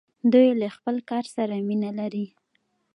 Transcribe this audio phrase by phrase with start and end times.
[0.33, 2.25] دوی له خپل کار سره مینه لري.